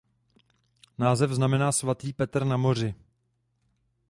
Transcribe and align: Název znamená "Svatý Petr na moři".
Název 0.97 1.31
znamená 1.31 1.71
"Svatý 1.71 2.13
Petr 2.13 2.43
na 2.45 2.57
moři". 2.57 2.95